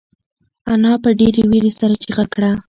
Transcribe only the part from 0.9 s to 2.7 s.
په ډېرې وېرې سره چیغه کړه.